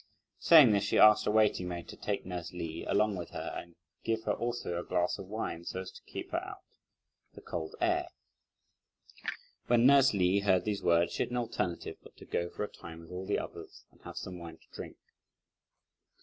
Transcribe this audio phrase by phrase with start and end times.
[0.39, 3.75] Saying this, she asked a waiting maid to take nurse Li along with her and
[4.03, 6.63] give her also a glass of wine so as to keep out
[7.35, 8.07] the cold air.
[9.67, 12.67] When nurse Li heard these words, she had no alternative but to go for a
[12.67, 14.97] time with all the others and have some wine to drink.